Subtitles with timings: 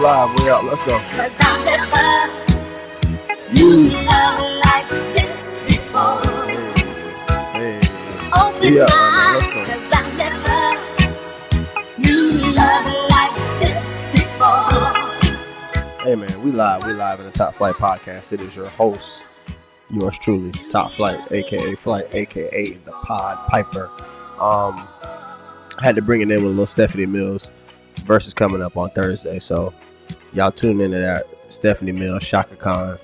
[0.00, 0.62] We live, we up.
[0.62, 0.98] Let's go.
[0.98, 1.92] Cause I've never
[4.02, 6.22] love like this before.
[7.52, 7.78] Hey.
[8.34, 14.72] Open Yeah, eyes, cause I never knew love like this before.
[16.02, 18.32] Hey man, we live, we live in the Top Flight Podcast.
[18.32, 19.26] It is your host,
[19.90, 23.90] yours truly, Top Flight, aka Flight, aka the Pod Piper.
[24.40, 24.78] Um
[25.76, 27.50] I had to bring it in with a little Stephanie Mills
[27.98, 29.38] versus coming up on Thursday.
[29.40, 29.74] So
[30.32, 31.24] y'all tune into that.
[31.48, 32.98] Stephanie Mills, Chaka Khan.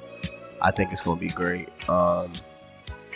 [0.62, 1.69] I think it's gonna be great.
[1.89, 2.33] Um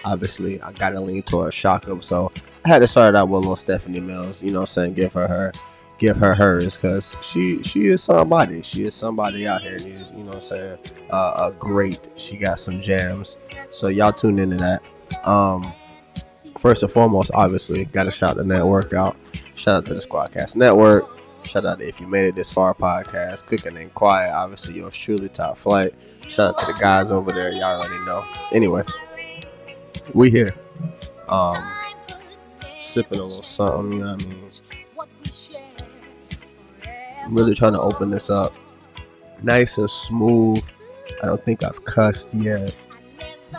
[0.05, 2.33] obviously I gotta lean towards Chaka, so
[2.65, 4.95] I had to start out with a little Stephanie Mills, you know what I'm saying,
[4.95, 5.53] give her her
[6.01, 8.63] give her hers because she she is somebody.
[8.63, 9.75] She is somebody out here.
[9.75, 10.79] Is, you know what I'm saying?
[11.11, 12.09] Uh, a great.
[12.17, 13.55] She got some jams.
[13.71, 14.83] So y'all tune into that.
[15.29, 15.73] Um,
[16.59, 19.17] first and foremost, obviously, got to shout the network out.
[19.55, 21.20] Shout out to the Squadcast Network.
[21.45, 23.47] Shout out to If You Made It This Far podcast.
[23.47, 24.33] Cooking Ain't Quiet.
[24.33, 25.95] Obviously, yours truly, Top Flight.
[26.29, 27.51] Shout out to the guys over there.
[27.51, 28.25] Y'all already know.
[28.53, 28.83] Anyway,
[30.15, 30.55] we here.
[31.29, 31.57] Um,
[32.81, 33.93] sipping a little something.
[33.93, 34.51] You know what I mean?
[37.25, 38.53] I'm really trying to open this up
[39.43, 40.63] nice and smooth.
[41.23, 42.77] I don't think I've cussed yet.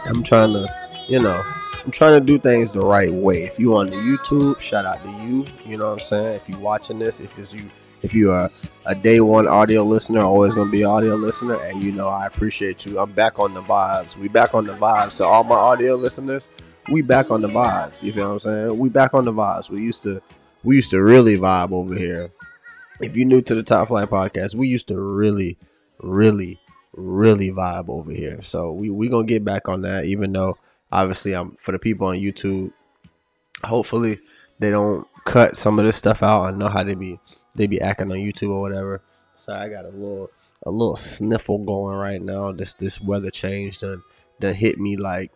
[0.05, 0.67] I'm trying to,
[1.07, 1.43] you know,
[1.83, 3.43] I'm trying to do things the right way.
[3.43, 5.45] If you on the YouTube, shout out to you.
[5.65, 6.35] You know what I'm saying?
[6.35, 7.69] If you watching this, if it's you,
[8.01, 8.49] if you are
[8.85, 12.85] a day one audio listener, always gonna be audio listener, and you know I appreciate
[12.85, 12.99] you.
[12.99, 14.15] I'm back on the vibes.
[14.17, 15.11] We back on the vibes.
[15.11, 16.49] So all my audio listeners,
[16.91, 18.01] we back on the vibes.
[18.01, 18.77] You feel what I'm saying?
[18.77, 19.69] We back on the vibes.
[19.69, 20.21] We used to,
[20.63, 22.31] we used to really vibe over here
[23.01, 25.57] if you're new to the Top Flight podcast, we used to really,
[25.99, 26.59] really,
[26.93, 28.41] really vibe over here.
[28.43, 30.05] So we we gonna get back on that.
[30.05, 30.57] Even though
[30.91, 32.71] obviously I'm for the people on YouTube,
[33.63, 34.19] hopefully
[34.59, 36.43] they don't cut some of this stuff out.
[36.43, 37.19] I know how they be
[37.55, 39.01] they be acting on YouTube or whatever.
[39.35, 40.29] So I got a little
[40.65, 42.51] a little sniffle going right now.
[42.51, 44.03] This this weather change done
[44.39, 45.31] done hit me like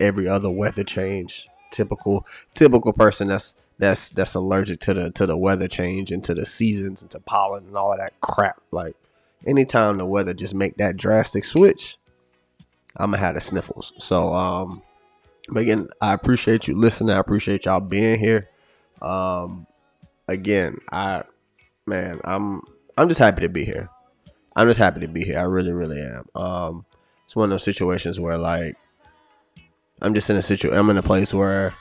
[0.00, 1.48] every other weather change.
[1.70, 6.34] Typical typical person that's that's that's allergic to the to the weather change and to
[6.34, 8.60] the seasons and to pollen and all of that crap.
[8.70, 8.96] Like
[9.46, 11.98] anytime the weather just make that drastic switch,
[12.96, 13.92] I'm gonna have the sniffles.
[13.98, 14.82] So um
[15.48, 17.14] but again, I appreciate you listening.
[17.14, 18.48] I appreciate y'all being here.
[19.00, 19.66] Um
[20.28, 21.24] again, I
[21.86, 22.62] man, I'm
[22.96, 23.88] I'm just happy to be here.
[24.54, 25.38] I'm just happy to be here.
[25.38, 26.24] I really, really am.
[26.34, 26.86] Um
[27.24, 28.76] it's one of those situations where like
[30.00, 31.74] I'm just in a situation I'm in a place where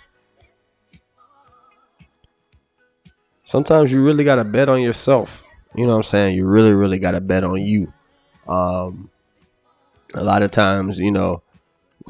[3.51, 5.43] sometimes you really gotta bet on yourself.
[5.75, 6.35] You know what I'm saying?
[6.35, 7.93] You really, really gotta bet on you.
[8.47, 9.09] Um,
[10.13, 11.43] a lot of times, you know,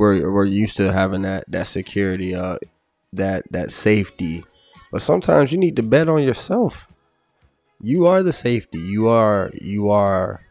[0.01, 2.57] we're we're used to having that that security, uh,
[3.13, 4.44] that that safety,
[4.91, 6.88] but sometimes you need to bet on yourself.
[7.79, 8.79] You are the safety.
[8.79, 10.41] You are you are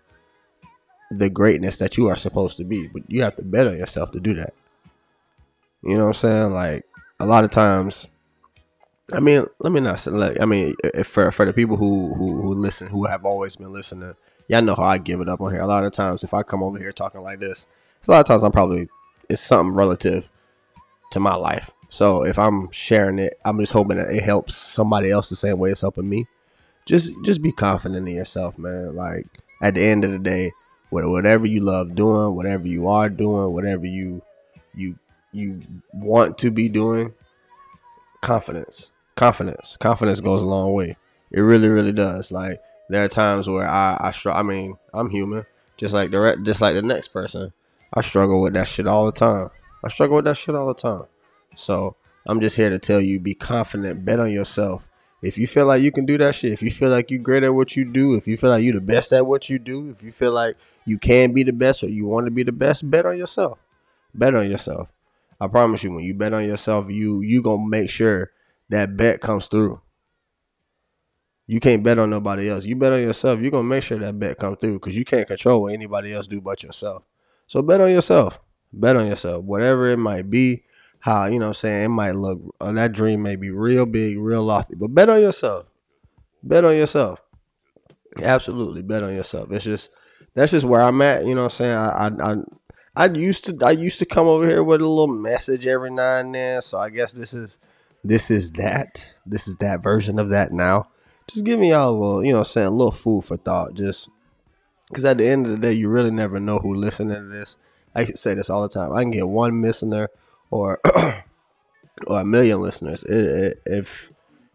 [1.11, 4.13] the greatness that you are supposed to be, but you have to bet on yourself
[4.13, 4.55] to do that.
[5.83, 6.53] You know what I'm saying?
[6.53, 6.85] Like
[7.19, 8.07] a lot of times
[9.13, 10.13] I mean, let me not say.
[10.13, 13.73] Like, I mean, for for the people who, who who listen, who have always been
[13.73, 14.15] listening,
[14.47, 15.61] y'all know how I give it up on here.
[15.61, 17.67] A lot of times, if I come over here talking like this,
[18.07, 18.89] a lot of times I'm probably
[19.31, 20.31] it's something relative
[21.13, 21.71] to my life.
[21.89, 25.59] So if I'm sharing it, I'm just hoping that it helps somebody else the same
[25.59, 26.27] way it's helping me.
[26.87, 28.95] Just just be confident in yourself, man.
[28.95, 29.27] Like
[29.63, 30.53] at the end of the day,
[30.91, 34.23] whatever you love doing, whatever you are doing, whatever you
[34.75, 34.99] you
[35.33, 35.63] you
[35.93, 37.15] want to be doing,
[38.21, 39.77] confidence confidence.
[39.79, 40.97] Confidence goes a long way.
[41.31, 42.33] It really, really does.
[42.33, 44.41] Like there are times where I, I struggle.
[44.41, 45.45] I mean, I'm human,
[45.77, 47.53] just like the re- just like the next person.
[47.93, 49.51] I struggle with that shit all the time.
[49.85, 51.05] I struggle with that shit all the time.
[51.55, 51.97] So
[52.27, 54.87] I'm just here to tell you: be confident, bet on yourself.
[55.23, 57.43] If you feel like you can do that shit, if you feel like you're great
[57.43, 59.91] at what you do, if you feel like you're the best at what you do,
[59.91, 60.57] if you feel like
[60.87, 63.59] you can be the best or you want to be the best, bet on yourself.
[64.15, 64.89] Bet on yourself.
[65.41, 68.31] I promise you, when you bet on yourself, you you gonna make sure
[68.71, 69.81] that bet comes through.
[71.47, 72.65] You can't bet on nobody else.
[72.65, 73.41] You bet on yourself.
[73.41, 76.27] You're gonna make sure that bet comes through because you can't control what anybody else
[76.27, 77.03] do but yourself.
[77.51, 78.39] So bet on yourself.
[78.73, 79.45] Bet on yourself.
[79.45, 80.63] Whatever it might be,
[81.01, 84.21] how you know I'm saying, it might look uh, that dream may be real big,
[84.21, 85.67] real lofty, but bet on yourself.
[86.45, 87.21] Bet on yourself.
[88.23, 89.51] Absolutely, bet on yourself.
[89.51, 89.91] It's just
[90.33, 91.27] that's just where I'm at.
[91.27, 91.73] You know what I'm saying?
[91.73, 92.37] I I I,
[92.95, 96.19] I used to I used to come over here with a little message every now
[96.19, 96.63] and then.
[96.63, 97.59] So I guess this is
[98.05, 99.13] this is that.
[99.27, 100.87] This is that version of that now.
[101.27, 103.75] Just give me y'all a little, you know, saying a little food for thought.
[103.75, 104.09] Just
[104.91, 107.57] because at the end of the day, you really never know who listening to this.
[107.95, 108.93] I say this all the time.
[108.93, 110.11] I can get one listener
[110.51, 110.81] or
[112.07, 113.05] or a million listeners.
[113.05, 114.11] It, it, if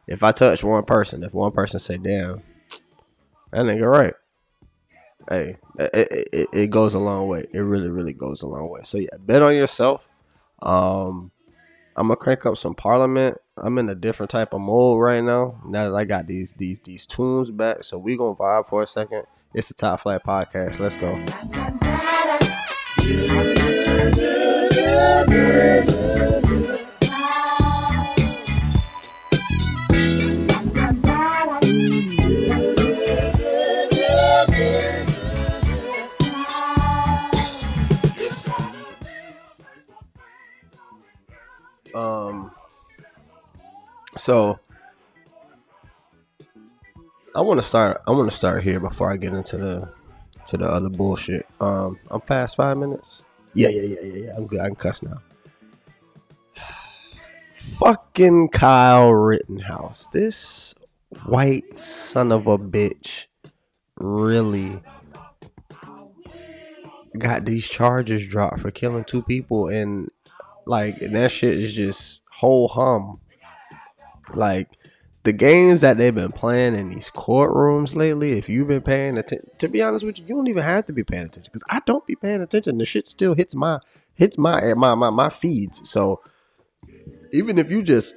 [0.08, 2.44] if I touch one person, if one person say, "Damn,
[3.52, 4.14] that nigga right,"
[5.30, 7.48] hey, it, it, it goes a long way.
[7.52, 8.82] It really, really goes a long way.
[8.84, 10.08] So yeah, bet on yourself.
[10.62, 11.32] Um,
[11.96, 13.38] I'm gonna crank up some Parliament.
[13.58, 15.62] I'm in a different type of mode right now.
[15.66, 18.88] Now that I got these these these tunes back, so we gonna vibe for a
[18.88, 19.24] second.
[19.58, 20.80] It's the Top Flight Podcast.
[20.80, 21.16] Let's go.
[41.98, 42.52] Um.
[44.18, 44.60] So
[47.36, 48.02] I want to start.
[48.08, 49.90] I want to start here before I get into the
[50.46, 51.46] to the other bullshit.
[51.60, 53.24] Um, I'm fast five minutes.
[53.54, 54.34] Yeah, yeah, yeah, yeah, yeah.
[54.38, 54.62] I'm good.
[54.62, 55.22] I can cuss now.
[57.54, 60.08] Fucking Kyle Rittenhouse.
[60.14, 60.76] This
[61.26, 63.26] white son of a bitch
[63.98, 64.82] really
[67.18, 70.10] got these charges dropped for killing two people and
[70.66, 73.20] like and that shit is just whole hum.
[74.34, 74.70] Like
[75.26, 79.50] the games that they've been playing in these courtrooms lately, if you've been paying attention,
[79.58, 81.82] to be honest with you, you don't even have to be paying attention because I
[81.86, 82.78] don't be paying attention.
[82.78, 83.80] The shit still hits my
[84.14, 85.90] hits my eh, my my, my feeds.
[85.90, 86.22] So
[87.34, 88.16] even if you just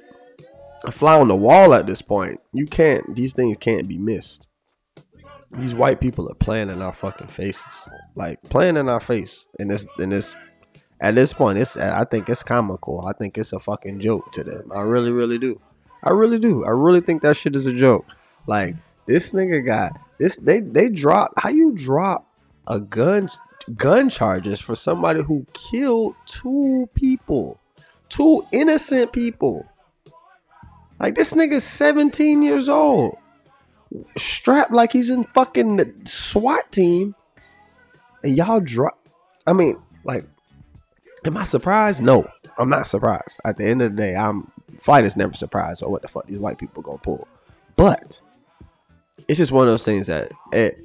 [0.91, 3.15] fly on the wall at this point, you can't.
[3.15, 4.45] These things can't be missed.
[5.51, 7.63] These white people are playing in our fucking faces,
[8.15, 9.47] like playing in our face.
[9.57, 10.35] And this and this
[11.01, 13.05] at this point, it's I think it's comical.
[13.07, 14.71] I think it's a fucking joke to them.
[14.73, 15.59] I really, really do.
[16.03, 16.65] I really do.
[16.65, 18.05] I really think that shit is a joke.
[18.47, 18.75] Like
[19.05, 20.37] this nigga got this.
[20.37, 21.33] They they drop.
[21.37, 22.27] How you drop
[22.67, 23.29] a gun
[23.75, 27.59] gun charges for somebody who killed two people,
[28.09, 29.65] two innocent people.
[30.99, 33.17] Like this nigga's 17 years old,
[34.17, 37.15] strapped like he's in fucking SWAT team,
[38.23, 38.99] and y'all drop.
[39.47, 40.25] I mean, like,
[41.25, 42.01] am I surprised?
[42.01, 43.39] No, I'm not surprised.
[43.45, 46.39] At the end of the day, I'm fighters never surprised or what the fuck these
[46.39, 47.27] white people gonna pull.
[47.75, 48.21] But
[49.27, 50.77] it's just one of those things that it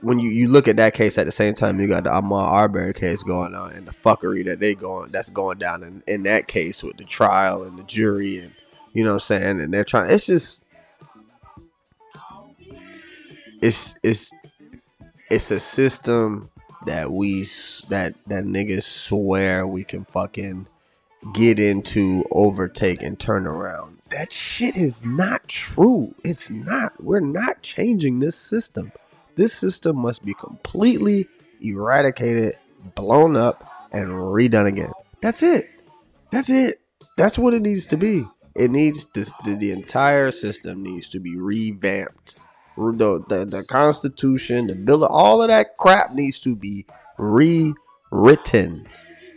[0.00, 2.46] when you, you look at that case at the same time you got the Ahmaud
[2.46, 6.22] Arbery case going on and the fuckery that they going that's going down in, in
[6.24, 8.52] that case with the trial and the jury and
[8.92, 10.62] you know what I'm saying and they're trying it's just
[13.62, 14.32] it's it's
[15.30, 16.50] it's a system
[16.84, 17.42] that we
[17.88, 20.66] that that niggas swear we can fucking
[21.32, 23.98] get into, overtake, and turn around.
[24.10, 26.14] That shit is not true.
[26.24, 26.92] It's not.
[27.02, 28.92] We're not changing this system.
[29.34, 31.26] This system must be completely
[31.60, 32.56] eradicated,
[32.94, 34.92] blown up, and redone again.
[35.20, 35.70] That's it.
[36.30, 36.80] That's it.
[37.16, 38.26] That's what it needs to be.
[38.54, 42.36] It needs to, the, entire system needs to be revamped.
[42.76, 46.86] The, the, the Constitution, the Bill, all of that crap needs to be
[47.18, 48.86] rewritten.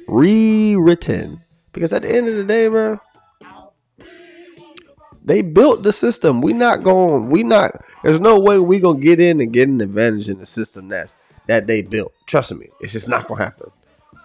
[0.08, 1.40] Rewritten.
[1.78, 3.00] Because at the end of the day, bro,
[5.24, 6.42] they built the system.
[6.42, 7.30] We not going.
[7.30, 7.86] We not.
[8.04, 11.14] There's no way we gonna get in and get an advantage in the system that's
[11.46, 12.14] that they built.
[12.26, 13.70] Trust me, it's just not gonna happen.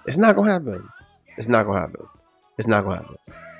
[0.07, 0.89] It's not gonna happen.
[1.37, 2.07] It's not gonna happen.
[2.57, 3.17] It's not gonna happen.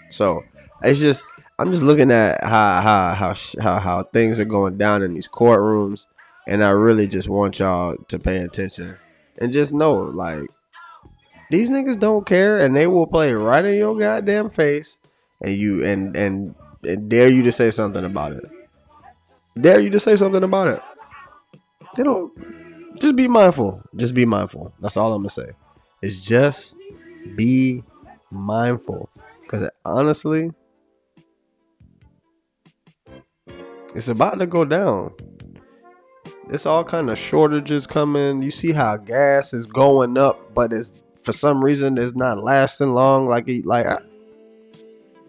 [0.09, 0.43] So
[0.83, 1.23] it's just
[1.59, 5.29] I'm just looking at how how how how how things are going down in these
[5.29, 6.07] courtrooms,
[6.49, 8.97] and I really just want y'all to pay attention
[9.39, 10.49] and just know like
[11.53, 14.99] these niggas don't care, and they will play right in your goddamn face,
[15.43, 18.45] and you and and, and dare you to say something about it.
[19.61, 20.83] Dare you to say something about it.
[21.95, 22.33] They don't.
[22.99, 23.83] Just be mindful.
[23.95, 24.73] Just be mindful.
[24.81, 25.51] That's all I'm gonna say.
[26.01, 26.75] Is just
[27.37, 27.85] be
[28.31, 29.11] mindful,
[29.43, 30.53] because honestly,
[33.95, 35.13] it's about to go down.
[36.49, 38.43] It's all kind of shortages coming.
[38.43, 42.95] You see how gas is going up, but it's for some reason it's not lasting
[42.95, 43.27] long.
[43.27, 43.99] Like it, like I,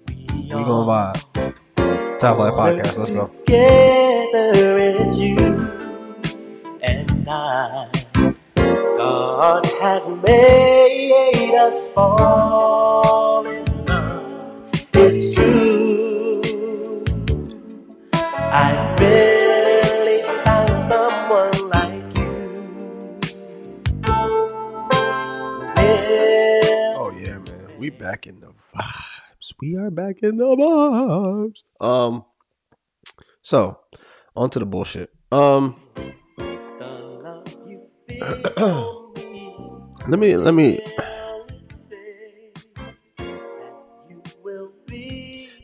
[0.08, 2.20] we gonna vibe.
[2.20, 2.98] Top Flight Podcast.
[2.98, 3.28] Let's go.
[3.28, 5.38] Together it's you
[6.82, 7.90] and I.
[8.98, 14.88] God has made us fall in love.
[14.94, 16.42] It's true.
[18.16, 18.83] I
[28.24, 29.54] back in the vibes.
[29.60, 31.64] We are back in the vibes.
[31.82, 32.24] Um,
[33.42, 33.80] so
[34.36, 35.10] on to the bullshit.
[35.32, 35.76] Um,
[40.08, 40.80] let me let me.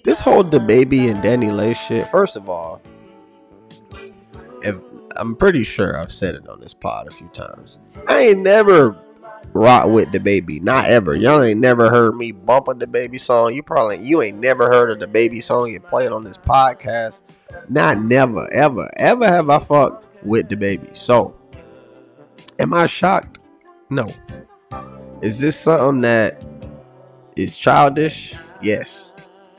[0.04, 2.08] This whole DaBaby and DaniLeigh shit.
[2.08, 2.82] First of all,
[4.64, 4.76] if
[5.16, 7.80] I'm pretty sure I've said it on this pod a few times.
[8.08, 8.98] I ain't never
[9.54, 11.16] rock with DaBaby, not ever.
[11.16, 13.54] Y'all ain't never heard me bumping DaBaby song.
[13.54, 17.22] You probably you ain't never heard of DaBaby song you played on this podcast.
[17.68, 20.96] Not never, ever, ever have I fucked with DaBaby.
[20.96, 21.36] So,
[22.60, 23.40] am I shocked?
[23.90, 24.08] No.
[25.22, 26.44] Is this something that
[27.36, 28.36] is childish?
[28.62, 29.14] Yes.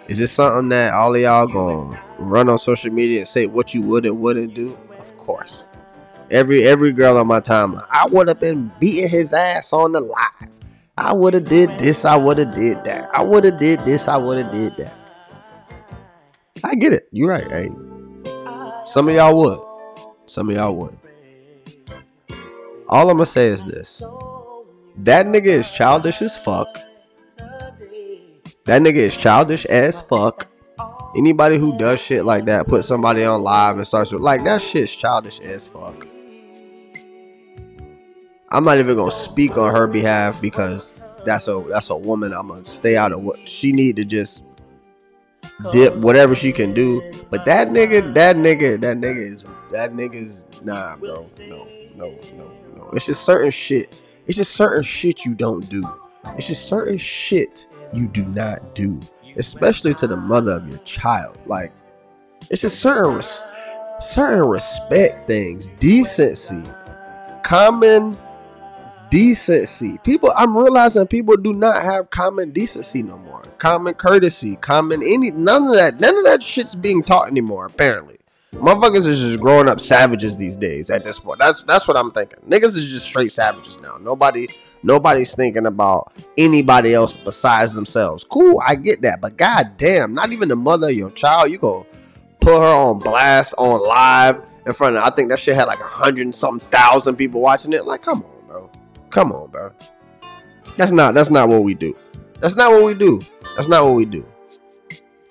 [0.09, 3.75] Is this something that all of y'all gonna run on social media and say what
[3.75, 4.77] you would and wouldn't do?
[4.99, 5.70] Of course.
[6.31, 10.01] Every every girl on my timeline, I would have been beating his ass on the
[10.01, 10.49] live.
[10.97, 12.05] I would have did this.
[12.05, 13.11] I would have did that.
[13.13, 14.07] I would have did this.
[14.07, 14.97] I would have did that.
[16.63, 17.09] I get it.
[17.11, 17.51] You're right.
[17.51, 17.71] Hey,
[18.85, 19.61] some of y'all would.
[20.27, 20.97] Some of y'all would.
[22.89, 24.01] All I'm gonna say is this:
[24.99, 26.69] that nigga is childish as fuck.
[28.67, 30.47] That nigga is childish as fuck.
[31.17, 34.63] Anybody who does shit like that, put somebody on live and starts with like that
[34.63, 36.07] shit's childish as fuck.
[38.53, 42.33] I'm not even gonna speak on her behalf because that's a that's a woman.
[42.33, 44.45] I'm gonna stay out of what she need to just
[45.71, 47.13] dip whatever she can do.
[47.31, 51.27] But that nigga, that nigga, that nigga is that nigga's nah, bro.
[51.39, 52.91] No, no, no, no.
[52.93, 54.03] It's just certain shit.
[54.27, 55.89] It's just certain shit you don't do.
[56.37, 58.99] It's just certain shit you do not do,
[59.37, 61.39] especially to the mother of your child.
[61.47, 61.73] Like
[62.51, 63.45] it's just certain res-
[64.01, 66.65] certain respect things, decency,
[67.45, 68.19] common
[69.11, 69.99] decency.
[69.99, 73.43] People, I'm realizing people do not have common decency no more.
[73.59, 76.01] Common courtesy, common any none of that.
[76.01, 77.67] None of that shit's being taught anymore.
[77.67, 78.17] Apparently,
[78.55, 80.89] motherfuckers is just growing up savages these days.
[80.89, 82.39] At this point, that's that's what I'm thinking.
[82.49, 83.99] Niggas is just straight savages now.
[83.99, 84.49] Nobody,
[84.83, 88.25] nobody's thinking about anybody else besides themselves.
[88.25, 91.51] Cool, I get that, but goddamn, not even the mother of your child.
[91.51, 91.87] You go
[92.41, 95.03] put her on blast on live in front of.
[95.03, 97.85] I think that shit had like a hundred and something thousand people watching it.
[97.85, 98.40] Like, come on.
[99.11, 99.73] Come on, bro.
[100.77, 101.97] That's not that's not what we do.
[102.41, 103.21] That's not what we do.
[103.57, 104.27] That's not what we do.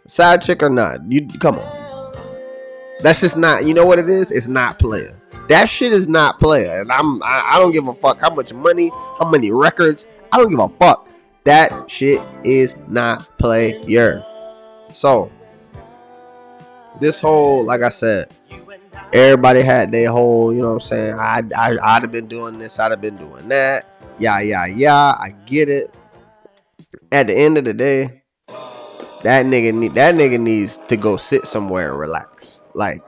[0.05, 2.13] Side chick or not, you come on.
[3.01, 3.65] That's just not.
[3.65, 4.31] You know what it is?
[4.31, 5.19] It's not player.
[5.47, 8.53] That shit is not player, and I'm I, I don't give a fuck how much
[8.53, 10.07] money, how many records.
[10.31, 11.07] I don't give a fuck.
[11.45, 14.23] That shit is not player.
[14.91, 15.31] So
[16.99, 18.31] this whole, like I said,
[19.13, 21.13] everybody had their whole, you know what I'm saying?
[21.15, 23.85] I, I, I'd have been doing this, I'd have been doing that.
[24.19, 24.95] Yeah, yeah, yeah.
[24.95, 25.93] I get it.
[27.11, 28.23] At the end of the day,
[29.23, 32.61] that nigga need that nigga needs to go sit somewhere and relax.
[32.73, 33.01] Like,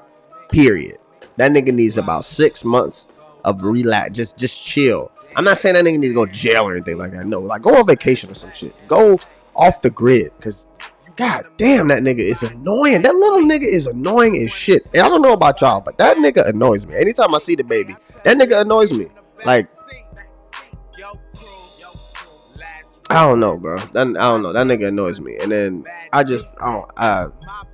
[0.50, 0.98] period.
[1.38, 4.12] That nigga needs about six months of relax.
[4.16, 5.12] Just just chill.
[5.36, 7.26] I'm not saying that nigga need to go jail or anything like that.
[7.26, 8.76] No, like go on vacation or some shit.
[8.88, 9.20] Go
[9.56, 10.32] off the grid.
[10.42, 10.68] Cause
[11.22, 13.04] God damn, that nigga is annoying.
[13.04, 14.82] That little nigga is annoying as shit.
[14.96, 16.96] And I don't know about y'all, but that nigga annoys me.
[16.96, 19.06] Anytime I see DaBaby, that nigga annoys me.
[19.46, 19.68] Like,
[23.12, 23.78] I don't know, bro.
[23.78, 24.52] That, I don't know.
[24.52, 25.38] That nigga annoys me.
[25.38, 27.28] And then I just, I don't, I,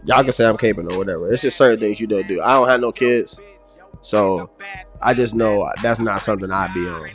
[0.03, 1.31] y'all can say I'm caping or whatever.
[1.31, 2.41] It's just certain things you don't do.
[2.41, 3.39] I don't have no kids.
[4.01, 4.49] So
[5.01, 7.09] I just know that's not something I'd be on.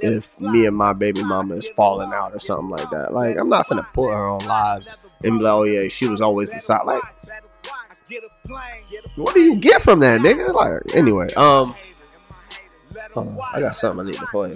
[0.00, 3.14] If me and my baby mama is falling out or something like that.
[3.14, 4.88] Like, I'm not gonna put her on live
[5.24, 6.84] and be like, oh yeah, she was always the side.
[6.84, 7.02] Like,
[9.16, 10.52] what do you get from that, nigga?
[10.52, 11.74] Like, anyway, um,
[13.52, 14.54] I got something I need to play.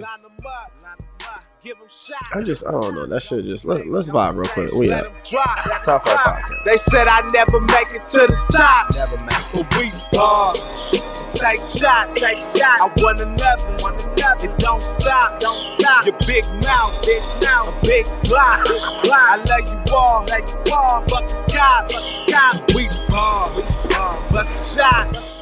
[2.33, 3.05] I just, I don't know.
[3.05, 4.71] That shit just let, let's vibe real quick.
[4.73, 6.63] We at top flight podcast.
[6.65, 8.89] They said I never make it to the top.
[8.93, 9.51] Never make it.
[9.53, 11.17] But we bars.
[11.37, 12.81] Take shot, take shot.
[12.81, 14.45] I want another, want another.
[14.45, 16.05] It don't stop, don't stop.
[16.05, 18.65] Your big mouth, big mouth, a big block,
[19.03, 19.29] block.
[19.29, 21.01] I love you all, love you all.
[21.07, 22.75] Fuck the cop, fuck the cop.
[22.75, 24.31] We bars, we bars.
[24.31, 25.33] Bust a shot.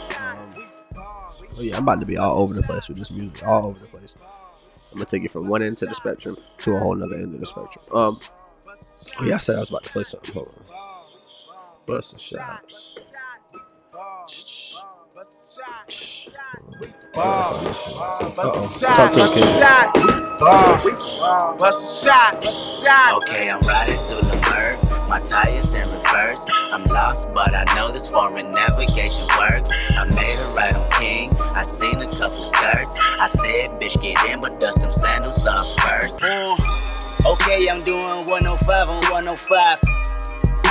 [1.57, 3.79] Oh yeah, I'm about to be all over the place with this music, all over
[3.79, 4.15] the place.
[4.95, 7.33] I'm gonna take you from one end to the spectrum to a whole nother end
[7.33, 7.83] of the spectrum.
[7.93, 8.17] Um,
[9.19, 10.33] oh yeah, I said I was about to play something.
[10.33, 10.53] Hold on.
[11.85, 12.95] Bust the shots.
[17.11, 17.55] Talk
[19.11, 19.59] to a kid.
[20.39, 22.09] Bust a shot, bust a
[22.85, 23.13] shot.
[23.15, 24.74] Okay, I'm riding through the murk.
[25.15, 26.51] My tires in reverse.
[26.73, 29.71] I'm lost, but I know this foreign navigation works.
[29.91, 31.33] I made a right on King.
[31.55, 32.99] I seen a couple skirts.
[33.17, 36.21] I said, bitch, get in, but dust them sandals off first.
[36.21, 37.31] Mm.
[37.31, 39.79] Okay, I'm doing 105 on 105.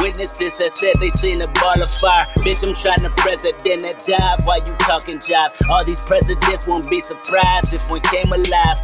[0.02, 2.26] Witnesses that said they seen a ball of fire.
[2.44, 5.52] Bitch, I'm trying to president that job while you talking job.
[5.70, 8.76] All these presidents won't be surprised if one came alive.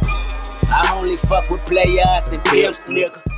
[0.73, 3.30] I only fuck with players and pimps, nigga.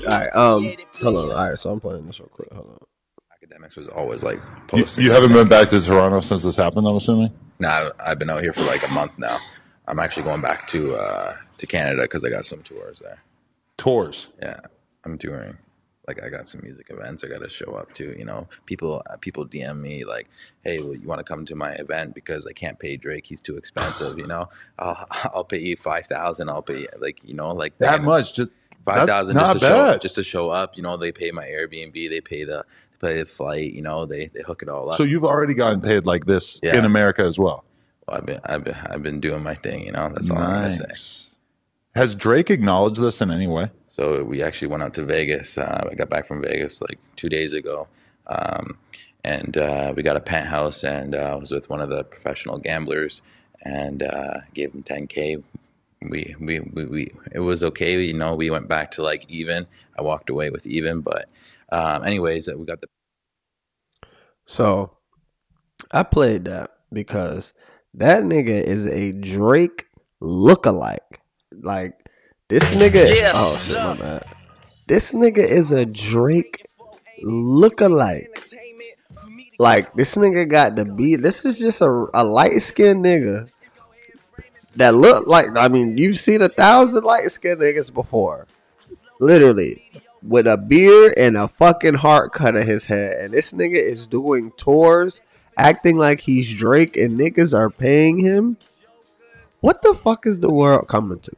[0.00, 1.30] All right, um, hold on.
[1.36, 2.52] All right, so I'm playing this real quick.
[2.52, 2.78] Hold on.
[3.32, 5.04] academics was always like You, posting.
[5.04, 7.30] you haven't been back to Toronto since this happened, I'm assuming?
[7.58, 9.38] Nah, I've been out here for like a month now.
[9.86, 13.18] I'm actually going back to uh, to Canada because I got some tours there.
[13.76, 14.28] Tours.
[14.42, 14.60] Yeah,
[15.04, 15.56] I'm touring.
[16.06, 18.14] Like I got some music events I got to show up to.
[18.18, 20.28] You know, people uh, people DM me like,
[20.62, 23.24] "Hey, well, you want to come to my event because I can't pay Drake?
[23.26, 26.48] He's too expensive." You know, I'll I'll pay you five thousand.
[26.50, 28.34] I'll pay like you know like That much.
[28.34, 28.50] Just
[28.84, 29.94] five that's just to show bad.
[29.96, 30.76] up, just to show up.
[30.76, 32.64] You know, they pay my Airbnb, they pay the
[33.00, 33.72] pay the flight.
[33.72, 34.96] You know, they they hook it all up.
[34.98, 36.76] so you've already gotten paid like this Yeah.
[36.76, 37.64] in America as well.
[38.06, 39.86] Well, I've been I've been I've been doing my thing.
[39.86, 41.30] You know, that's all I'm gonna say.
[41.94, 43.70] Has Drake acknowledged this in any way?
[43.94, 45.56] So we actually went out to Vegas.
[45.56, 47.86] Uh, I got back from Vegas like two days ago,
[48.26, 48.76] um,
[49.22, 50.82] and uh, we got a penthouse.
[50.82, 53.22] And uh, I was with one of the professional gamblers,
[53.62, 55.44] and uh, gave him 10k.
[56.02, 58.02] We, we we we it was okay.
[58.02, 59.68] You know, we went back to like even.
[59.96, 61.28] I walked away with even, but
[61.70, 62.88] um, anyways, we got the
[64.44, 64.96] So
[65.92, 67.54] I played that because
[67.94, 69.86] that nigga is a Drake
[70.20, 71.20] lookalike.
[71.52, 72.03] Like
[72.48, 73.08] this nigga.
[73.14, 73.32] Yeah.
[73.34, 74.24] Oh shit, my bad.
[74.86, 76.64] This nigga is a Drake
[77.24, 78.54] lookalike.
[79.58, 81.22] Like this nigga got the beat.
[81.22, 83.50] This is just a, a light skinned nigga
[84.76, 85.56] that look like.
[85.56, 88.46] I mean, you've seen a thousand light skinned niggas before,
[89.20, 89.90] literally,
[90.22, 93.20] with a beard and a fucking heart cut in his head.
[93.20, 95.20] And this nigga is doing tours,
[95.56, 98.58] acting like he's Drake, and niggas are paying him.
[99.60, 101.32] What the fuck is the world coming to?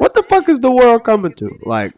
[0.00, 1.58] What the fuck is the world coming to?
[1.60, 1.92] Like,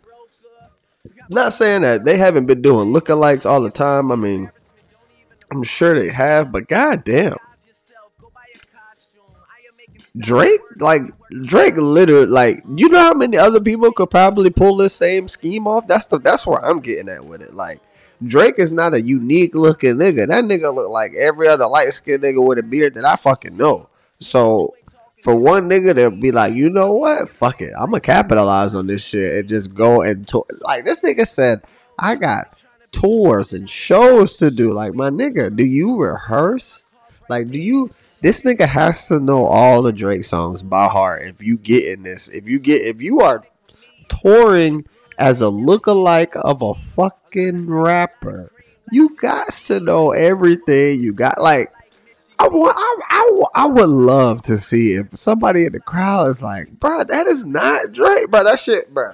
[1.28, 4.10] not saying that they haven't been doing lookalikes all the time.
[4.10, 4.50] I mean,
[5.52, 7.36] I'm sure they have, but goddamn.
[10.18, 11.02] Drake, like
[11.44, 15.68] Drake, literally, like you know how many other people could probably pull this same scheme
[15.68, 15.86] off.
[15.86, 17.54] That's the that's where I'm getting at with it.
[17.54, 17.80] Like
[18.26, 20.26] Drake is not a unique looking nigga.
[20.26, 23.56] That nigga look like every other light skinned nigga with a beard that I fucking
[23.56, 23.88] know.
[24.18, 24.74] So
[25.22, 28.88] for one nigga to be like, you know what, fuck it, I'm gonna capitalize on
[28.88, 30.44] this shit and just go and tour.
[30.62, 31.62] Like this nigga said,
[31.96, 34.74] I got tours and shows to do.
[34.74, 36.86] Like my nigga, do you rehearse?
[37.28, 37.92] Like, do you?
[38.20, 41.22] This nigga has to know all the Drake songs by heart.
[41.22, 43.44] If you get in this, if you get, if you are
[44.08, 44.86] touring
[45.18, 48.50] as a lookalike of a fucking rapper,
[48.90, 51.00] you got to know everything.
[51.00, 51.72] You got like,
[52.38, 57.04] I I, I, would love to see if somebody in the crowd is like, bro,
[57.04, 58.44] that is not Drake, bro.
[58.44, 59.12] That shit, bro.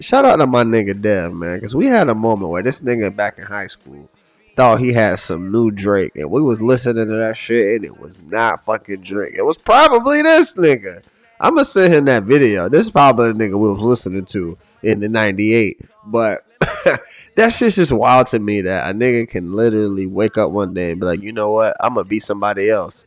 [0.00, 3.14] Shout out to my nigga Dev, man, because we had a moment where this nigga
[3.14, 4.10] back in high school
[4.56, 7.98] thought he had some new Drake, and we was listening to that shit, and it
[7.98, 9.34] was not fucking Drake.
[9.36, 11.02] It was probably this nigga.
[11.40, 12.68] I'm gonna send him that video.
[12.68, 16.42] This is probably the nigga we was listening to in the '98, but
[17.36, 20.92] that shit's just wild to me that a nigga can literally wake up one day
[20.92, 23.06] and be like, you know what, I'm gonna be somebody else,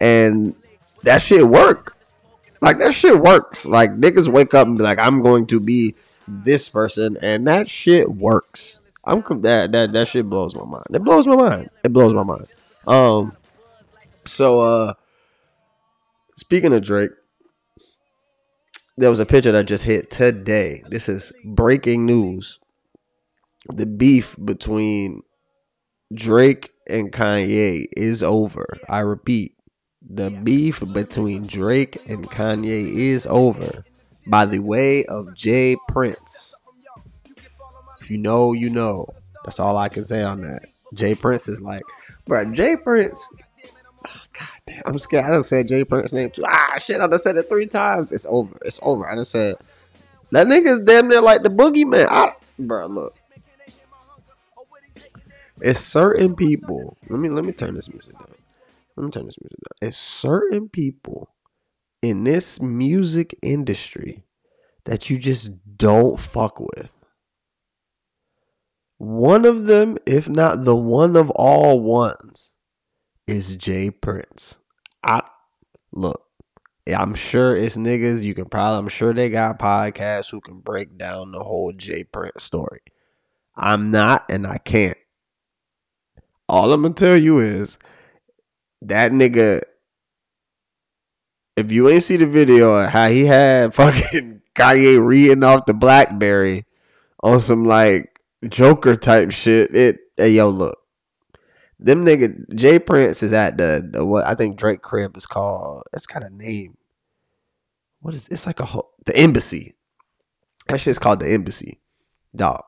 [0.00, 0.54] and
[1.02, 1.96] that shit work.
[2.60, 3.66] Like that shit works.
[3.66, 5.94] Like niggas wake up and be like, I'm going to be
[6.28, 8.78] this person, and that shit works.
[9.04, 10.86] I'm that that that shit blows my mind.
[10.92, 11.70] It blows my mind.
[11.84, 12.46] It blows my mind.
[12.86, 13.36] Um.
[14.24, 14.94] So uh,
[16.36, 17.10] speaking of Drake,
[18.96, 20.82] there was a picture that just hit today.
[20.88, 22.60] This is breaking news.
[23.68, 25.22] The beef between
[26.12, 28.78] Drake and Kanye is over.
[28.88, 29.54] I repeat,
[30.00, 33.84] the beef between Drake and Kanye is over
[34.26, 35.76] by the way of J.
[35.88, 36.54] Prince.
[38.00, 39.06] If you know, you know.
[39.44, 40.62] That's all I can say on that.
[40.94, 41.14] J.
[41.14, 41.82] Prince is like,
[42.26, 42.76] bro, J.
[42.76, 43.30] Prince.
[44.32, 45.24] God damn, I'm scared.
[45.24, 45.84] I done said J.
[45.84, 46.44] Prince's name too.
[46.46, 48.12] Ah, shit, I done said it three times.
[48.12, 48.56] It's over.
[48.64, 49.08] It's over.
[49.08, 49.56] I done said
[50.30, 52.08] that nigga's damn near like the boogeyman.
[52.10, 53.14] I, bro, look.
[55.62, 56.96] It's certain people.
[57.08, 58.34] Let me let me turn this music down.
[58.96, 59.88] Let me turn this music down.
[59.88, 61.28] It's certain people
[62.02, 64.24] in this music industry
[64.84, 66.92] that you just don't fuck with.
[68.98, 72.54] One of them, if not the one of all ones,
[73.26, 73.90] is J.
[73.90, 74.58] Prince.
[75.04, 75.22] I
[75.92, 76.24] look,
[76.86, 78.22] I'm sure it's niggas.
[78.22, 82.04] You can probably, I'm sure they got podcasts who can break down the whole J.
[82.04, 82.80] Prince story.
[83.56, 84.96] I'm not, and I can't.
[86.52, 87.78] All I'm gonna tell you is
[88.82, 89.62] that nigga.
[91.56, 95.72] If you ain't see the video of how he had fucking Kanye reading off the
[95.72, 96.66] BlackBerry
[97.22, 99.74] on some like Joker type shit.
[99.74, 100.78] It hey yo look,
[101.78, 102.78] them nigga J.
[102.78, 105.84] Prince is at the, the what I think Drake crib is called.
[105.94, 106.76] It's got a name.
[108.00, 109.74] What is it's like a whole, the embassy.
[110.68, 111.80] That shit's called the embassy.
[112.36, 112.62] Dog.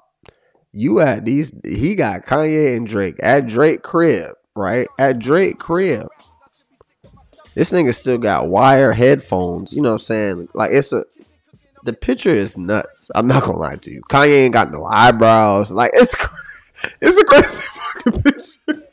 [0.77, 4.89] You at these he got Kanye and Drake at Drake crib, right?
[4.99, 6.09] At Drake crib.
[7.55, 9.73] This nigga still got wire headphones.
[9.73, 10.49] You know what I'm saying?
[10.53, 11.05] Like it's a
[11.85, 13.13] the picture is nuts.
[13.15, 14.03] I'm not gonna lie to you.
[14.11, 15.71] Kanye ain't got no eyebrows.
[15.71, 16.17] Like it's
[17.01, 17.63] it's a crazy
[17.95, 18.89] fucking picture.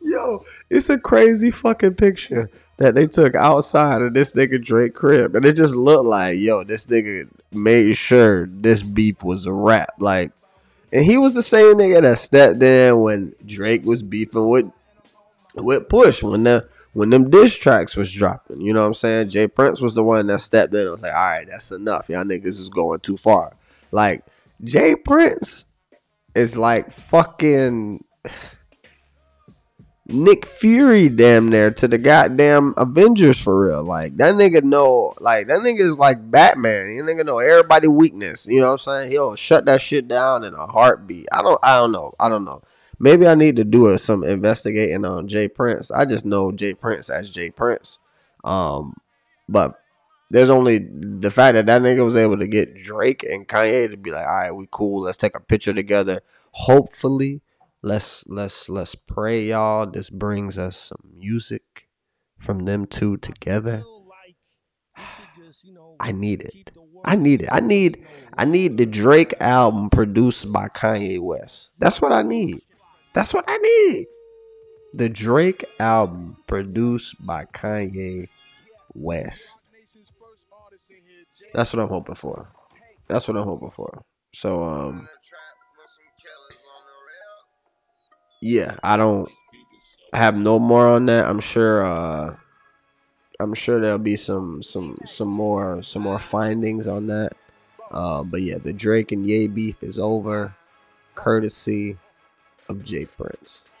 [0.00, 2.48] Yo, it's a crazy fucking picture
[2.80, 6.64] that they took outside of this nigga Drake crib, and it just looked like yo,
[6.64, 9.92] this nigga made sure this beef was a wrap.
[9.98, 10.32] Like,
[10.90, 14.72] and he was the same nigga that stepped in when Drake was beefing with
[15.54, 18.62] with Push when the when them diss tracks was dropping.
[18.62, 19.28] You know what I'm saying?
[19.28, 19.46] J.
[19.46, 22.08] Prince was the one that stepped in and was like, all right, that's enough.
[22.08, 23.52] Y'all niggas is going too far.
[23.92, 24.24] Like,
[24.64, 24.96] J.
[24.96, 25.66] Prince
[26.34, 28.02] is like fucking
[30.12, 33.82] Nick Fury damn near to the goddamn Avengers for real.
[33.82, 36.94] Like that nigga know like that nigga is like Batman.
[36.94, 38.46] You nigga know everybody weakness.
[38.46, 39.10] You know what I'm saying?
[39.10, 41.26] He'll shut that shit down in a heartbeat.
[41.32, 42.14] I don't I don't know.
[42.18, 42.62] I don't know.
[42.98, 45.48] Maybe I need to do some investigating on J.
[45.48, 45.90] Prince.
[45.90, 46.74] I just know J.
[46.74, 47.50] Prince as J.
[47.50, 47.98] Prince.
[48.44, 48.94] Um,
[49.48, 49.80] but
[50.30, 53.96] there's only the fact that that nigga was able to get Drake and Kanye to
[53.96, 55.00] be like, all right, we cool.
[55.00, 56.20] Let's take a picture together.
[56.52, 57.40] Hopefully,
[57.82, 59.86] let's let's let's pray, y'all.
[59.86, 61.88] This brings us some music
[62.38, 63.82] from them two together.
[65.98, 66.70] I need it.
[67.04, 67.48] I need it.
[67.50, 68.04] I need
[68.36, 71.72] I need the Drake album produced by Kanye West.
[71.78, 72.62] That's what I need.
[73.12, 74.06] That's what I need.
[74.92, 78.28] The Drake album produced by Kanye
[78.94, 79.70] West.
[81.54, 82.52] That's what I'm hoping for.
[83.08, 84.04] That's what I'm hoping for.
[84.32, 85.08] So um
[88.40, 89.30] yeah, I don't
[90.12, 91.28] have no more on that.
[91.28, 92.36] I'm sure uh
[93.38, 97.32] I'm sure there'll be some some some more some more findings on that.
[97.90, 100.54] Uh, but yeah, the Drake and Ye beef is over,
[101.14, 101.96] courtesy
[102.68, 103.06] of J.
[103.06, 103.72] Prince.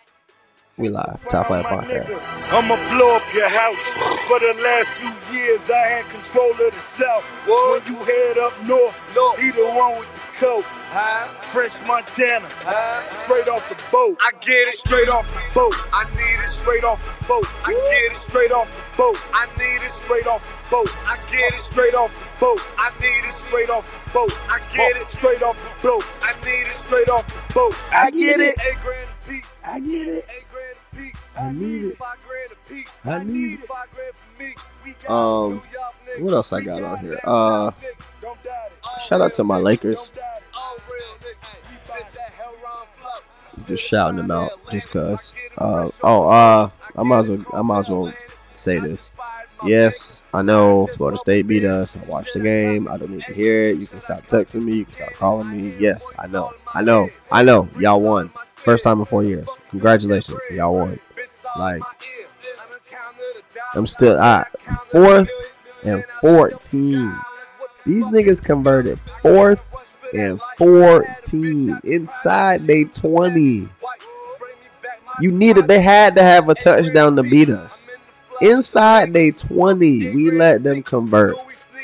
[0.78, 2.08] We live, Top Flight Podcast.
[2.52, 3.92] I'ma blow up your house.
[4.26, 7.22] For the last few years, I had control of the South.
[7.46, 8.96] When you head up north,
[9.38, 11.40] he the one with the coat.
[11.50, 12.48] French Montana,
[13.10, 14.16] straight off the boat.
[14.20, 15.74] I get it straight off the boat.
[15.92, 17.46] I need it straight off the boat.
[17.66, 19.18] I get it straight off the boat.
[19.32, 20.90] I need it straight off the boat.
[21.06, 22.60] I get it straight off the boat.
[22.78, 24.32] I need it straight off the boat.
[24.48, 26.04] I get it straight off the boat.
[26.22, 27.74] I need it straight off the boat.
[27.92, 28.56] I get it.
[28.62, 29.46] Eight grand a piece.
[29.64, 30.26] I get it.
[30.30, 31.30] Eight grand a piece.
[31.38, 31.96] I need it.
[31.96, 33.00] Five grand a piece.
[33.04, 33.66] I need it.
[33.66, 34.54] Five grand for me.
[35.08, 36.22] Um, New York niggas.
[36.22, 37.18] what else I got on here?
[37.24, 37.72] Uh,
[39.04, 40.12] shout out to my Lakers.
[43.66, 45.34] Just shouting them out, just cause.
[45.58, 48.12] Uh, oh, uh, I might as well, I might as well
[48.52, 49.12] say this.
[49.64, 51.96] Yes, I know Florida State beat us.
[51.96, 52.88] I watched the game.
[52.88, 53.78] I don't need to hear it.
[53.78, 54.76] You can stop texting me.
[54.76, 55.74] You can stop calling me.
[55.78, 56.52] Yes, I know.
[56.74, 57.08] I know.
[57.30, 57.68] I know.
[57.78, 58.28] Y'all won.
[58.28, 59.46] First time in four years.
[59.70, 60.38] Congratulations.
[60.50, 60.98] Y'all won.
[61.58, 61.82] Like,
[63.74, 64.44] I'm still I
[64.90, 65.28] fourth
[65.84, 67.14] and 14.
[67.86, 69.74] These niggas converted fourth
[70.14, 73.68] and 14 inside they 20.
[75.20, 77.88] You needed, they had to have a touchdown to beat us.
[78.40, 81.36] Inside they 20, we let them convert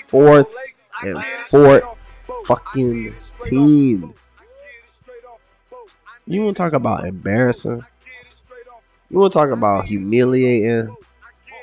[0.05, 0.55] fourth
[1.03, 1.85] and fourth
[2.47, 4.15] fucking team.
[6.27, 7.85] You want to talk about embarrassing?
[9.11, 10.97] You want to talk about humiliating?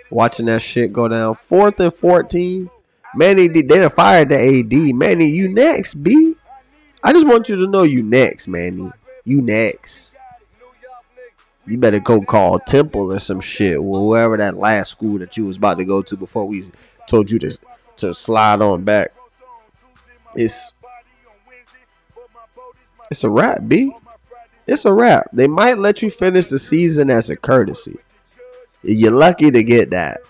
[0.10, 1.36] Watching that shit go down.
[1.36, 2.70] Fourth and 14.
[3.16, 4.96] Manny, they done fired the AD.
[4.96, 6.36] Manny, you next, B.
[7.04, 8.92] I just want you to know you next, Manny.
[9.26, 10.16] You next.
[11.66, 15.58] You better go call Temple or some shit, wherever that last school that you was
[15.58, 16.66] about to go to before we
[17.08, 17.58] told you to
[17.98, 19.14] to slide on back.
[20.36, 20.74] It's
[23.12, 23.94] it's a wrap, B.
[24.66, 25.28] It's a wrap.
[25.32, 27.98] They might let you finish the season as a courtesy.
[28.82, 30.22] You're lucky to get that.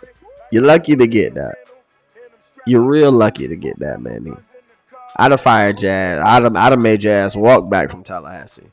[0.51, 1.55] You're lucky to get that.
[2.65, 4.33] You're real lucky to get that, Manny.
[5.15, 6.19] I'd have fired Jazz.
[6.19, 8.69] I'd have, I'd have made Jazz walk back from Tallahassee.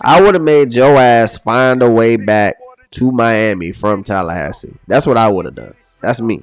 [0.00, 2.56] I would have made Joe ass find a way back
[2.92, 4.74] to Miami from Tallahassee.
[4.86, 5.74] That's what I would have done.
[6.00, 6.42] That's me.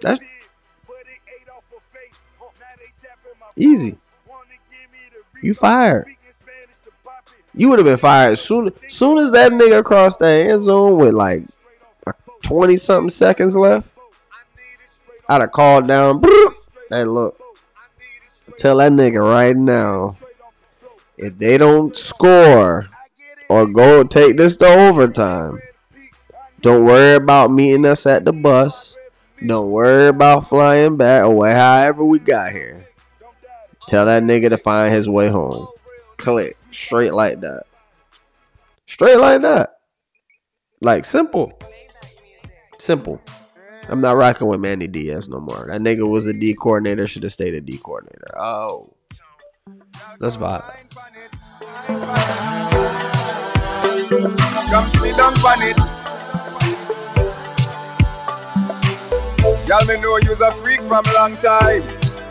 [0.00, 0.20] That's
[3.56, 3.96] easy.
[5.42, 6.06] You fired.
[7.54, 8.70] You would have been fired soon.
[8.88, 11.44] Soon as that nigga crossed the end zone with like
[12.42, 13.86] twenty something seconds left.
[15.28, 16.22] I'd have called down.
[16.94, 17.36] Hey, look.
[18.56, 20.16] Tell that nigga right now.
[21.18, 22.88] If they don't score
[23.48, 25.58] or go take this to overtime,
[26.60, 28.96] don't worry about meeting us at the bus.
[29.44, 32.86] Don't worry about flying back or however we got here.
[33.88, 35.66] Tell that nigga to find his way home.
[36.16, 36.56] Click.
[36.70, 37.64] Straight like that.
[38.86, 39.78] Straight like that.
[40.80, 41.58] Like simple.
[42.78, 43.20] Simple.
[43.88, 45.66] I'm not rocking with Manny Diaz no more.
[45.68, 48.32] That nigga was a D coordinator, should have stayed a D coordinator.
[48.38, 48.94] Oh.
[50.18, 50.64] Let's vibe.
[54.70, 55.76] Come sit down on it.
[59.68, 61.82] Y'all me know you's a freak from long time.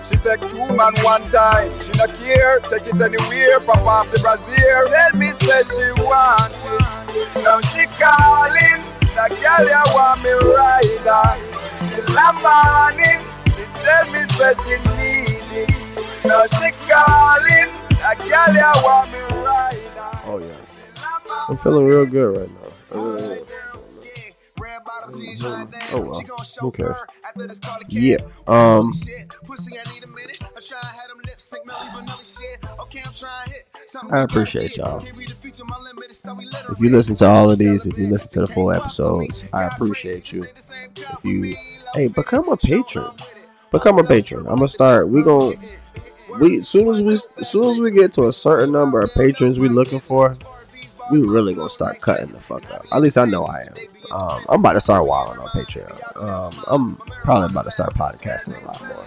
[0.06, 1.72] She take two man one time.
[1.82, 3.60] She not care, take it anywhere.
[3.62, 4.86] Pop off the brazier.
[4.88, 7.44] Tell me say she want it.
[7.44, 8.93] Now she calling.
[9.16, 11.26] That girl ya want me rider.
[12.02, 13.22] The morning.
[13.54, 15.70] She tell me say she need it.
[16.26, 17.70] Now she calling.
[18.02, 20.10] That girl ya want me rider.
[20.26, 21.48] Oh yeah.
[21.48, 23.00] I'm feeling real good right now.
[23.00, 23.42] Really.
[25.14, 25.96] Mm-hmm.
[25.96, 26.22] Oh well.
[26.62, 26.98] Who cares?
[27.88, 28.18] Yeah.
[28.48, 28.92] Um.
[34.12, 35.04] I appreciate y'all.
[35.06, 39.64] If you listen to all of these, if you listen to the full episodes, I
[39.66, 40.44] appreciate you.
[40.44, 41.56] If you,
[41.94, 43.12] hey, become a patron.
[43.72, 44.42] Become a patron.
[44.48, 45.10] I'm gonna start.
[45.10, 45.56] We gonna
[46.40, 49.70] we soon as we soon as we get to a certain number of patrons we
[49.70, 50.36] looking for,
[51.12, 52.86] we really gonna start cutting the fuck up.
[52.92, 53.74] At least I know I am.
[54.14, 56.24] Um, I'm about to start wilding on Patreon.
[56.24, 59.04] Um, I'm probably about to start podcasting a lot more.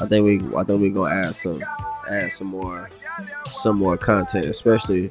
[0.00, 1.62] I think we I think we gonna add some
[2.08, 2.88] add some more
[3.44, 5.10] some more content, especially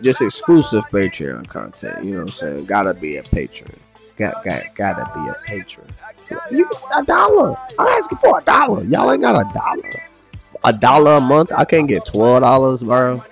[0.00, 2.04] just exclusive Patreon content.
[2.04, 2.66] You know what I'm saying?
[2.66, 3.74] Gotta be a patron.
[4.16, 5.88] Got got gotta be a patron.
[6.52, 7.56] You a dollar?
[7.80, 8.84] I'm asking for a dollar.
[8.84, 9.90] Y'all ain't got a dollar.
[10.62, 11.50] A dollar a month?
[11.52, 13.24] I can't get twelve dollars, bro.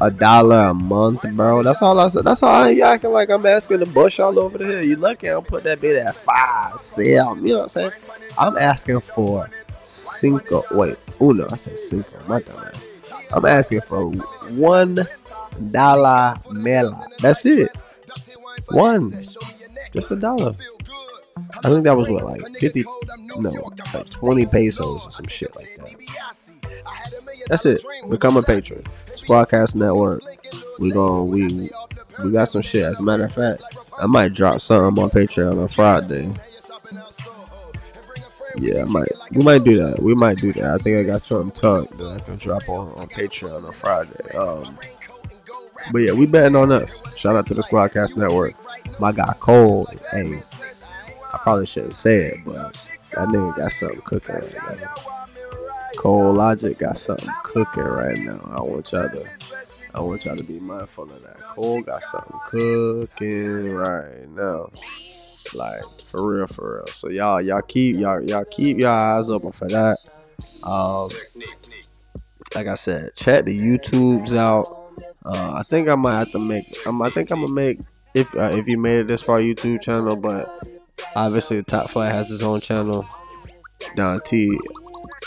[0.00, 1.62] A dollar a month, bro.
[1.62, 2.24] That's all I said.
[2.24, 4.84] That's all I you acting like I'm asking the bush all over the hill.
[4.84, 7.46] You lucky I don't put that bit at five, seven.
[7.46, 7.92] You know what I'm saying?
[8.38, 9.50] I'm asking for
[9.82, 10.62] cinco.
[10.70, 11.46] Wait, uno.
[11.50, 12.18] I said cinco.
[12.26, 12.86] My dumbass.
[13.32, 14.98] I'm asking for one
[15.70, 17.06] dollar mela.
[17.18, 17.70] That's it.
[18.70, 19.22] One.
[19.92, 20.54] Just a dollar.
[21.64, 22.84] I think that was what, like 50,
[23.38, 23.50] no,
[23.94, 25.94] like 20 pesos or some shit like that.
[27.48, 27.84] That's it.
[28.08, 28.84] Become a patron.
[29.20, 30.22] Squadcast Network.
[30.78, 31.70] We going we
[32.22, 32.84] we got some shit.
[32.84, 33.62] As a matter of fact,
[33.98, 36.32] I might drop something on Patreon on Friday.
[38.56, 39.12] Yeah, I might.
[39.32, 40.02] We might do that.
[40.02, 40.64] We might do that.
[40.64, 44.36] I think I got something tucked that I can drop on, on Patreon on Friday.
[44.36, 44.76] Um,
[45.92, 47.00] but yeah, we betting on us.
[47.16, 48.54] Shout out to the Squadcast Network.
[48.98, 49.88] My guy Cole.
[50.10, 50.40] Hey,
[51.32, 52.74] I probably shouldn't say it, but
[53.12, 55.19] that nigga got something cooking right.
[56.00, 58.40] Cole Logic got something cooking right now.
[58.50, 59.26] I want y'all to,
[59.92, 61.38] I want y'all to be mindful of that.
[61.40, 64.70] Cole got something cooking right now,
[65.52, 66.86] like for real, for real.
[66.86, 69.98] So y'all, y'all keep y'all, y'all keep your eyes open for that.
[70.64, 71.10] Um,
[72.54, 74.94] like I said, check the YouTubes out.
[75.22, 76.64] Uh, I think I might have to make.
[76.86, 77.78] Um, I think I'm gonna make
[78.14, 80.66] if uh, if you made it this far YouTube channel, but
[81.14, 83.04] obviously the Top Flight has his own channel.
[83.96, 84.58] Don T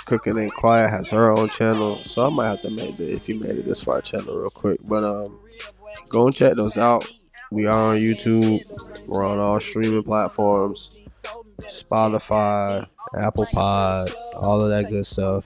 [0.06, 3.30] Cooking Ain't Quiet has her own channel, so I might have to make the if
[3.30, 4.80] you made it this far channel real quick.
[4.84, 5.40] But um,
[6.10, 7.08] go and check those out.
[7.52, 8.62] We are on YouTube.
[9.08, 10.96] We're on all streaming platforms,
[11.62, 12.88] Spotify,
[13.18, 14.12] Apple Pod,
[14.42, 15.46] all of that good stuff.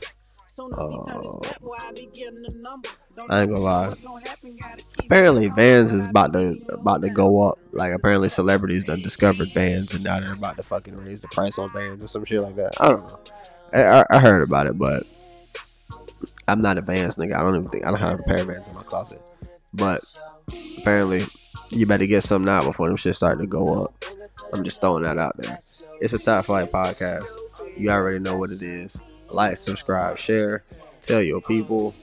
[0.60, 1.40] Uh,
[3.30, 3.94] I ain't gonna lie.
[5.06, 7.60] Apparently, Vans is about to about to go up.
[7.72, 11.58] Like apparently, celebrities done discovered Vans, and now they're about to fucking raise the price
[11.58, 12.80] on Vans or some shit like that.
[12.82, 13.20] I don't know.
[13.74, 15.04] I, I, heard about it, but
[16.48, 17.36] I'm not a Vans nigga.
[17.36, 19.22] I don't even think I don't have a pair of Vans in my closet.
[19.74, 20.02] But
[20.80, 21.26] apparently,
[21.70, 24.06] you better get something out before them shit start to go up.
[24.54, 25.60] I'm just throwing that out there.
[26.00, 27.28] It's a top flight podcast.
[27.76, 29.02] You already know what it is.
[29.30, 30.64] Like, subscribe, share,
[31.02, 31.94] tell your people.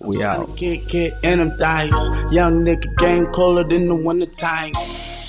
[0.00, 0.48] We out.
[0.56, 1.92] Kid, kid, and them dice.
[2.32, 4.72] Young nigga game colder than the winter time.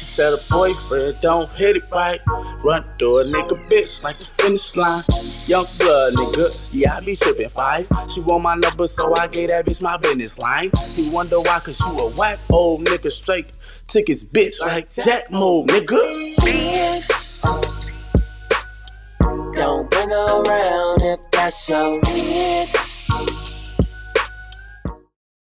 [0.10, 2.20] Said her boyfriend don't hit it right.
[2.64, 5.04] Run through a nigga bitch like the finish line.
[5.46, 7.88] Young blood nigga, yeah I be tripping five.
[8.10, 10.72] She want my number, so I gave that bitch my business line.
[10.96, 13.46] He wonder why, cause you a whack old nigga straight.
[13.88, 16.00] Took his bitch like Jack mode, nigga.
[19.56, 22.89] Don't bring around if that's your bitch.